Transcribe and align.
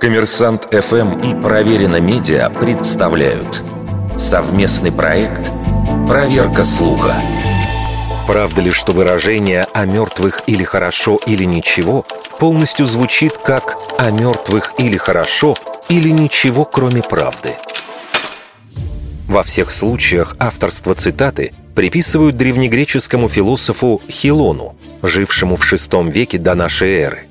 Коммерсант 0.00 0.68
ФМ 0.72 1.20
и 1.20 1.34
Проверено 1.42 2.00
Медиа 2.00 2.50
представляют 2.50 3.62
совместный 4.16 4.92
проект 4.92 5.50
«Проверка 6.06 6.62
слуха». 6.62 7.14
Правда 8.26 8.60
ли, 8.60 8.70
что 8.70 8.92
выражение 8.92 9.66
«о 9.72 9.84
мертвых 9.84 10.42
или 10.46 10.64
хорошо 10.64 11.18
или 11.26 11.44
ничего» 11.44 12.04
полностью 12.38 12.86
звучит 12.86 13.38
как 13.38 13.78
«о 13.98 14.10
мертвых 14.10 14.74
или 14.78 14.96
хорошо 14.96 15.54
или 15.88 16.10
ничего, 16.10 16.64
кроме 16.64 17.02
правды»? 17.02 17.56
Во 19.28 19.42
всех 19.42 19.70
случаях 19.70 20.36
авторство 20.38 20.94
цитаты 20.94 21.52
приписывают 21.74 22.36
древнегреческому 22.36 23.28
философу 23.28 24.00
Хилону, 24.08 24.76
жившему 25.02 25.56
в 25.56 25.72
VI 25.72 26.10
веке 26.10 26.38
до 26.38 26.54
нашей 26.54 26.94
эры. 26.94 27.25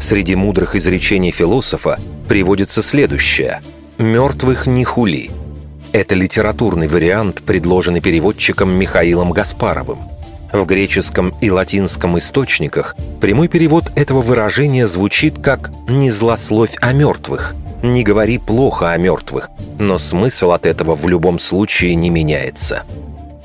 Среди 0.00 0.34
мудрых 0.34 0.76
изречений 0.76 1.30
философа 1.30 1.98
приводится 2.28 2.82
следующее 2.82 3.60
«мертвых 3.98 4.66
не 4.66 4.84
хули». 4.84 5.30
Это 5.92 6.14
литературный 6.14 6.88
вариант, 6.88 7.42
предложенный 7.42 8.00
переводчиком 8.00 8.70
Михаилом 8.70 9.32
Гаспаровым. 9.32 9.98
В 10.52 10.64
греческом 10.64 11.34
и 11.40 11.50
латинском 11.50 12.18
источниках 12.18 12.94
прямой 13.20 13.48
перевод 13.48 13.90
этого 13.96 14.20
выражения 14.20 14.86
звучит 14.86 15.38
как 15.42 15.70
«не 15.88 16.10
злословь 16.10 16.76
о 16.80 16.92
мертвых», 16.92 17.54
«не 17.82 18.04
говори 18.04 18.38
плохо 18.38 18.92
о 18.92 18.96
мертвых», 18.96 19.50
но 19.78 19.98
смысл 19.98 20.52
от 20.52 20.66
этого 20.66 20.94
в 20.94 21.08
любом 21.08 21.38
случае 21.38 21.94
не 21.94 22.10
меняется. 22.10 22.84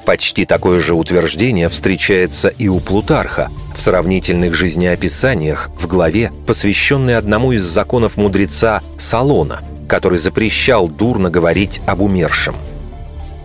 Почти 0.06 0.46
такое 0.46 0.80
же 0.80 0.94
утверждение 0.94 1.70
встречается 1.70 2.50
и 2.50 2.68
у 2.68 2.80
Плутарха 2.80 3.50
в 3.76 3.82
сравнительных 3.82 4.56
жизнеописаниях 4.56 5.70
в 5.78 5.88
главе, 5.88 6.32
посвященной 6.48 7.18
одному 7.18 7.52
из 7.52 7.64
законов 7.64 8.18
мудреца 8.18 8.82
Салона, 8.98 9.62
который 9.88 10.18
запрещал 10.18 10.88
дурно 10.88 11.30
говорить 11.30 11.82
об 11.86 12.02
умершем. 12.02 12.56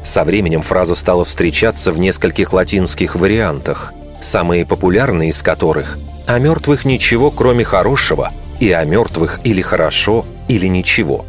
Со 0.03 0.25
временем 0.25 0.63
фраза 0.63 0.95
стала 0.95 1.25
встречаться 1.25 1.93
в 1.93 1.99
нескольких 1.99 2.53
латинских 2.53 3.17
вариантах, 3.17 3.93
самые 4.21 4.65
популярные 4.65 5.31
из 5.31 5.43
которых 5.43 5.99
«о 6.27 6.39
мертвых 6.39 6.85
ничего, 6.85 7.31
кроме 7.31 7.65
хорошего» 7.65 8.33
и 8.61 8.73
«о 8.73 8.85
мертвых 8.85 9.41
или 9.45 9.61
хорошо, 9.61 10.25
или 10.49 10.67
ничего». 10.69 11.27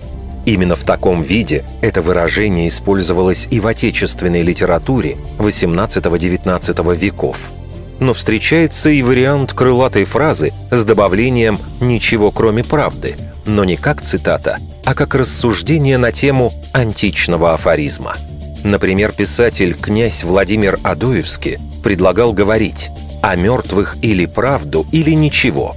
Именно 0.48 0.78
в 0.78 0.86
таком 0.86 1.24
виде 1.24 1.66
это 1.82 2.02
выражение 2.02 2.70
использовалось 2.70 3.50
и 3.52 3.60
в 3.60 3.68
отечественной 3.68 4.44
литературе 4.44 5.18
XVIII-XIX 5.40 6.96
веков. 6.96 7.52
Но 8.00 8.14
встречается 8.14 8.90
и 8.90 9.02
вариант 9.02 9.52
крылатой 9.52 10.06
фразы 10.06 10.54
с 10.72 10.86
добавлением 10.86 11.60
«ничего 11.82 12.32
кроме 12.32 12.64
правды», 12.64 13.18
но 13.46 13.66
не 13.66 13.76
как 13.76 14.02
цитата, 14.02 14.58
а 14.86 14.94
как 14.94 15.16
рассуждение 15.16 15.98
на 15.98 16.14
тему 16.14 16.54
античного 16.72 17.54
афоризма. 17.54 18.16
Например, 18.64 19.12
писатель 19.12 19.74
князь 19.74 20.24
Владимир 20.24 20.80
Адоевский 20.82 21.58
предлагал 21.84 22.32
говорить 22.32 22.90
«о 23.22 23.36
мертвых 23.36 23.98
или 24.02 24.26
правду, 24.26 24.88
или 24.94 25.12
ничего», 25.12 25.76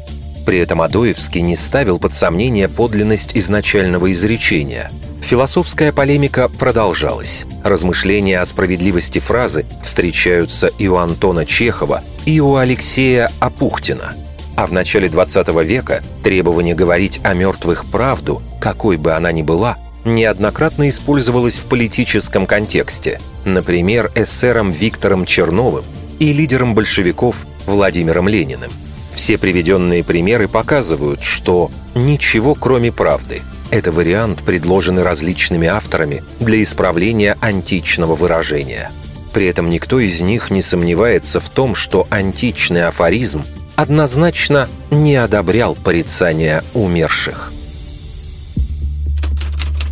при 0.50 0.58
этом 0.58 0.82
Адоевский 0.82 1.42
не 1.42 1.54
ставил 1.54 2.00
под 2.00 2.12
сомнение 2.12 2.68
подлинность 2.68 3.36
изначального 3.36 4.10
изречения. 4.10 4.90
Философская 5.22 5.92
полемика 5.92 6.48
продолжалась. 6.48 7.46
Размышления 7.62 8.40
о 8.40 8.44
справедливости 8.44 9.20
фразы 9.20 9.64
встречаются 9.84 10.66
и 10.66 10.88
у 10.88 10.96
Антона 10.96 11.46
Чехова, 11.46 12.02
и 12.26 12.40
у 12.40 12.56
Алексея 12.56 13.30
Апухтина. 13.38 14.14
А 14.56 14.66
в 14.66 14.72
начале 14.72 15.08
20 15.08 15.46
века 15.62 16.02
требование 16.24 16.74
говорить 16.74 17.20
о 17.22 17.32
мертвых 17.32 17.84
правду, 17.84 18.42
какой 18.60 18.96
бы 18.96 19.12
она 19.12 19.30
ни 19.30 19.42
была, 19.42 19.78
неоднократно 20.04 20.88
использовалось 20.88 21.58
в 21.58 21.66
политическом 21.66 22.46
контексте, 22.46 23.20
например, 23.44 24.10
эсером 24.16 24.72
Виктором 24.72 25.26
Черновым 25.26 25.84
и 26.18 26.32
лидером 26.32 26.74
большевиков 26.74 27.46
Владимиром 27.66 28.26
Лениным– 28.26 28.72
все 29.12 29.38
приведенные 29.38 30.04
примеры 30.04 30.48
показывают, 30.48 31.22
что 31.22 31.70
ничего 31.94 32.54
кроме 32.54 32.92
правды. 32.92 33.42
Это 33.70 33.92
вариант, 33.92 34.42
предложенный 34.44 35.02
различными 35.02 35.68
авторами 35.68 36.22
для 36.40 36.62
исправления 36.62 37.36
античного 37.40 38.14
выражения. 38.14 38.90
При 39.32 39.46
этом 39.46 39.70
никто 39.70 40.00
из 40.00 40.20
них 40.22 40.50
не 40.50 40.60
сомневается 40.60 41.38
в 41.40 41.48
том, 41.50 41.74
что 41.74 42.06
античный 42.10 42.86
афоризм 42.86 43.44
однозначно 43.76 44.68
не 44.90 45.16
одобрял 45.16 45.74
порицания 45.74 46.64
умерших. 46.74 47.52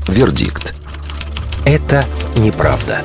Вердикт. 0.08 0.74
Это 1.64 2.04
неправда. 2.36 3.02